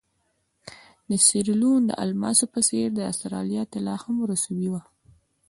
د 1.09 1.11
سیریلیون 1.27 1.81
د 1.87 1.91
الماسو 2.03 2.45
په 2.53 2.59
څېر 2.67 2.87
د 2.93 2.99
اسټرالیا 3.11 3.63
طلا 3.71 3.95
هم 4.03 4.15
رسوبي 4.31 4.67
وه. 4.71 4.81